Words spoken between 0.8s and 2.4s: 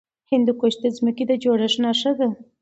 د ځمکې د جوړښت نښه ده.